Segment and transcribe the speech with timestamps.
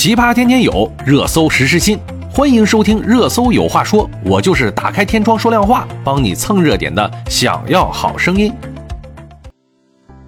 [0.00, 1.98] 奇葩天天有，热搜时时新。
[2.32, 7.10] 欢迎收听《热搜有话说》，我就是打开天窗说亮话，帮你蹭热点的。
[7.28, 8.52] 想要好声音，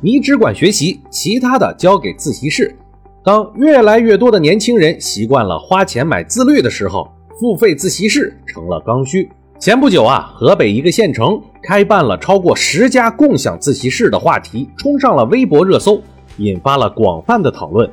[0.01, 2.75] 你只管学习，其他的交给自习室。
[3.22, 7.09] 当越来越多的年轻人习惯了花钱买自律的时候，
[7.39, 9.30] 付费自习室成了刚需。
[9.61, 16.02] 前不久啊，河北一个县城开办了超过十家共享自习室的话题冲上了微博热搜，
[16.39, 17.89] 引发了广泛的讨论。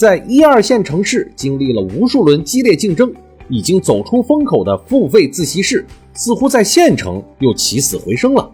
[0.00, 3.12] 在一二线城市经历了无数轮激烈竞争，
[3.50, 5.84] 已经走出风口的付费自习室，
[6.14, 8.50] 似乎在县城又起死回生了。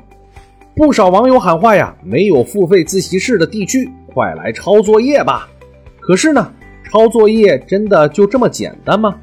[0.74, 5.48] 不少网友喊话呀：“没有付费自习室的地区，快来抄作业吧！”
[6.02, 6.52] 可是呢，
[6.91, 9.16] 抄作业真的就这么简单吗？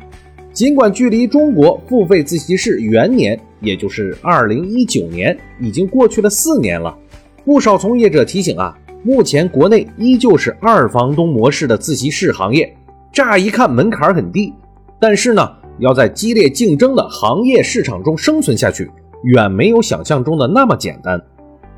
[0.53, 6.97] 尽管距离中国付费自习室元年，也就是二零一九年，已经过去了四年了，
[7.43, 8.79] 不少从业者提醒啊。
[9.05, 12.73] 目前国内依旧是二房东模式的自习室行业，
[13.11, 14.53] 乍一看门槛很低，
[14.97, 18.89] 但是呢，要在激烈竞争的行业市场中生存下去，
[19.23, 21.21] 远没有想象中的那么简单。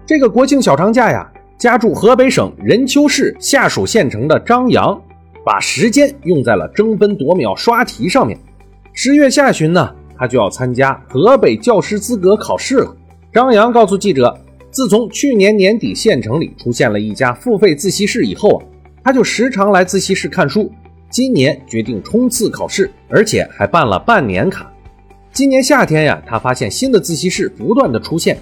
[0.06, 5.02] 这个国庆小长假呀，家住河北省任丘市下属县城的张扬，
[5.44, 8.38] 把时间用在了争分夺秒刷题上面。
[8.94, 12.96] 十月下旬呢，他就要参加河北教师资格考试了。
[13.34, 14.40] 张扬告诉记者。
[14.76, 18.62] 自从去年年底县城里出现了一家付费自习室以后啊，
[19.06, 20.70] 他就时常来自习室看书。
[21.09, 24.70] 今年决定冲刺考试，而且还办了半年卡。
[25.31, 28.38] 今年夏天呀，他发现新的自习室不断的出现，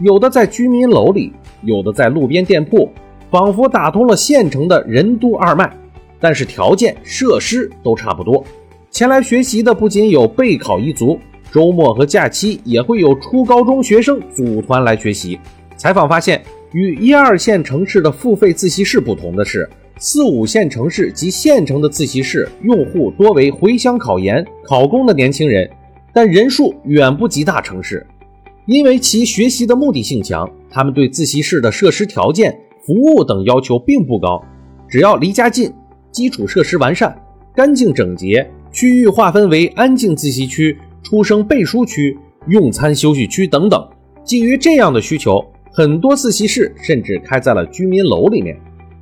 [0.00, 2.90] 有的在居民楼里，有的在路边店铺，
[3.30, 5.72] 仿佛打通了县城的任督二脉。
[6.18, 8.44] 但是条件设施都差不多。
[8.90, 11.16] 前来学习的不仅有备考一族，
[11.52, 15.38] 周末和假期也会有初高中学生组团来学习。
[15.76, 25.68] 采访发现，与一二线城市的付费自习室不同的是，四五线城市及县城的自习室用户多为回乡考研、考公的年轻人，
[26.12, 28.06] 但人数远不及大城市。
[28.64, 34.42] 因为其学习的目的性强，他们对自习室的设施条件、服务等要求并不高，
[34.88, 35.72] 只要离家近、
[36.10, 37.16] 基础设施完善、
[37.54, 43.88] 干净整洁、区域划分为安静自习区、出生背书区、用餐休息区等等。
[44.24, 45.44] 基于这样的需求。
[45.76, 48.56] 很多自习室甚至开在了居民楼里面，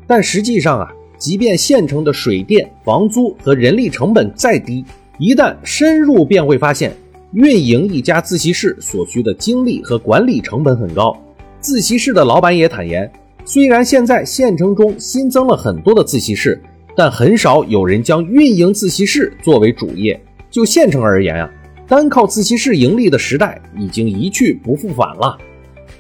[0.08, 4.84] 但实际上啊，即便县城的水电、房租和人力成本再低，
[5.16, 6.92] 一旦深入便会发现，
[7.32, 11.16] 运营一家自习室所需的精力和管理成本很高。
[11.60, 13.08] 自习室的老板也坦言，
[13.44, 16.60] 虽然现在县城中新增了很多的自习室，
[16.96, 20.20] 但很少有人将运营自习室作为主业。
[20.50, 21.48] 就县城而言啊，
[21.86, 25.38] 单靠自习室盈利的时代已经一去不复返了。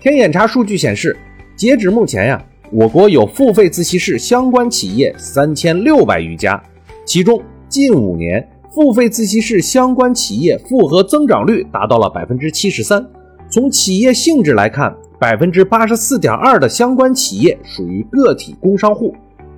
[0.04, 1.16] 天眼查数据显示，
[1.56, 6.62] 截止目前呀，我国有付费自习室相关企业三千六百余家，
[7.06, 13.02] 其中近五年付费自习室相关企业复合增长率达到了百分之七十三。
[13.48, 19.14] 从企业性质来看，百分之八十四点二的相关企业属于个体工商户。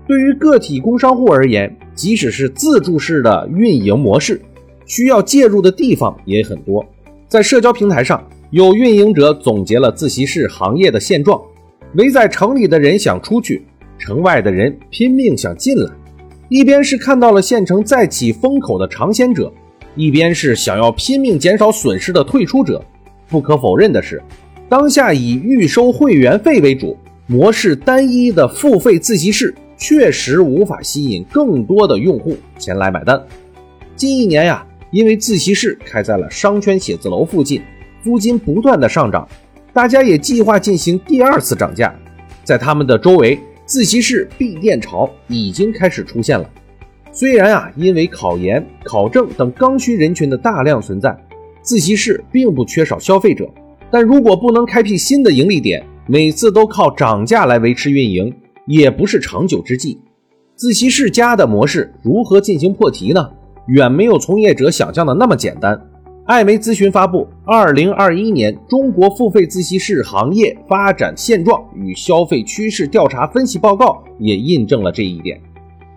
[0.07, 4.41] 对于个体工商户而言，即使是自助式的运营模式，
[4.87, 6.87] 需要介入的地方也很多。
[7.27, 8.25] 在社交平台上。
[8.51, 11.41] 有运营者总结了自习室行业的现状：
[11.95, 13.67] 围在城里的人想出去，
[13.99, 15.91] 城外的人拼命想进来。
[16.49, 19.53] 一边是看到了县城再起风口的尝鲜者，
[19.97, 22.81] 一边是想要拼命减少损失的退出者。
[23.29, 24.23] 不可否认的是，
[24.69, 26.97] 当下以预收会员费为主、
[27.27, 33.21] 模式单一的付费自习室，确实无法吸引更多的用户前来买单。
[33.97, 37.61] 近一年呀，因为自习室开在了商圈写字楼附近。
[38.07, 39.29] 租金不断的上涨，
[39.73, 41.93] 大家也计划进行第二次涨价。
[42.45, 46.49] 在他们的周围，自习室闭店潮已经开始出现了。
[47.11, 51.19] 虽然啊，因为考研、考证等刚需人群的大量存在，
[51.63, 53.45] 自习室并不缺少消费者。
[53.91, 58.33] 但如果不能开辟新的盈利点，每次都靠涨价来维持运营，
[58.69, 59.99] 也不是长久之计。
[60.55, 63.29] 自习室家的模式如何进行破题呢？
[63.67, 65.77] 远没有从业者想象的那么简单。
[66.27, 75.41] 艾媒咨询发布《二零二一年中国付费自习室行业发展现状与消费趋势调查分析报告》也印证了这一点。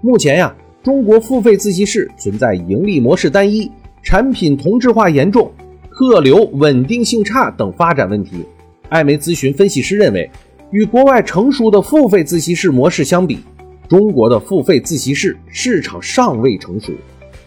[0.02, 3.72] 目前呀，中国付费自习室存在盈利模式单一、
[4.04, 5.52] 产品同质化严重、
[5.90, 8.46] 客流稳定性差等发展问题。
[8.90, 10.30] 艾媒咨询分析师认为，
[10.70, 13.40] 与国外成熟的付费自习室模式相比，
[13.88, 16.94] 中国的付费自习室市场尚未成熟。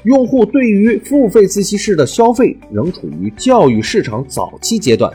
[0.05, 5.13] 用户对于付费自习室的消费仍处于教育市场早期阶段。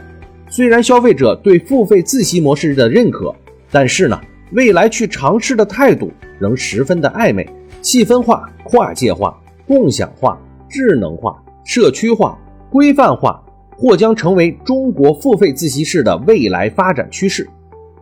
[0.49, 3.35] 虽然消费者对付费自习模式的认可，
[3.71, 4.19] 但是呢，
[4.51, 7.47] 未来去尝试的态度仍十分的暧昧、
[7.81, 9.37] 细分化、跨界化。
[9.67, 12.39] 共享化、智能化、社区化、
[12.71, 13.43] 规范化，
[13.75, 17.45] 或将成为中国付费自习室的未来发展趋势。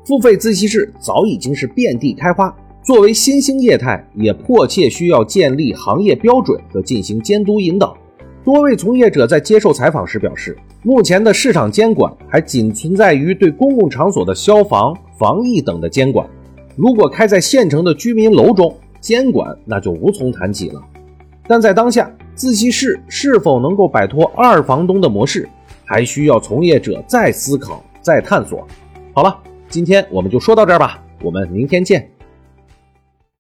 [0.06, 2.56] 付费自习室早已经是遍地开花，
[2.86, 7.98] 作为新兴业态，也迫切需要建立行业标准和进行监督引导。
[8.44, 16.30] 多位从业者在接受采访时表示，目前的市场监管还仅存在于对公共场所的消防、防疫等的监管。
[16.76, 20.80] 如果开在县城的居民楼中，监管那就无从谈起了。
[21.48, 25.50] 但在当下，自习室是否能够摆脱二房东的模式，
[25.86, 28.68] 还需要从业者再思考、再探索。
[29.12, 29.36] 好了，
[29.70, 32.08] 今天我们就说到这儿吧，我们明天见。